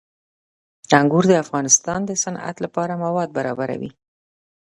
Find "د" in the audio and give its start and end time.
1.27-1.33, 2.05-2.11